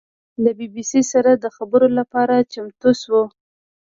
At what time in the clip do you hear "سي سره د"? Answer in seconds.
0.91-1.45